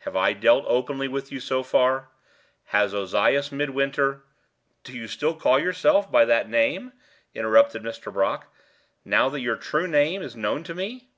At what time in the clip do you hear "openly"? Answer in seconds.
0.66-1.06